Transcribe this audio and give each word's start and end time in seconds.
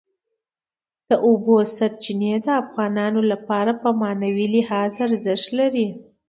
د 1.09 1.11
اوبو 1.27 1.55
سرچینې 1.75 2.33
د 2.45 2.47
افغانانو 2.63 3.21
لپاره 3.31 3.71
په 3.81 3.89
معنوي 4.01 4.47
لحاظ 4.55 4.91
ارزښت 5.05 5.47
لري. 5.59 5.87